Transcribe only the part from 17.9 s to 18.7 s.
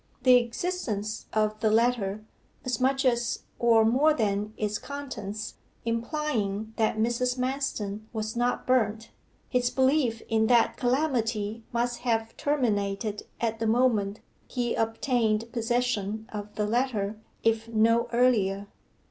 earlier.